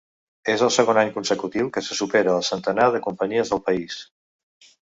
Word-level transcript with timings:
És 0.53 0.61
el 0.67 0.71
segon 0.75 0.99
any 1.01 1.11
consecutiu 1.17 1.69
que 1.75 1.83
se 1.89 1.99
supera 1.99 2.35
el 2.39 2.47
centenar 2.49 2.89
de 2.97 3.05
companyies 3.11 3.53
del 3.55 3.65
país. 3.69 4.01